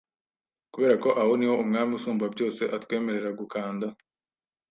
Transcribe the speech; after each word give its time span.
Kuberako 0.73 1.09
aho 1.21 1.31
niho 1.37 1.55
Umwami 1.63 1.91
usumba 1.99 2.25
byose 2.33 2.61
atwemerera 2.75 3.29
gukanda 3.39 3.87